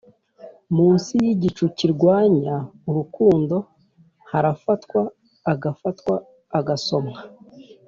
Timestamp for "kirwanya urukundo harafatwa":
1.77-5.01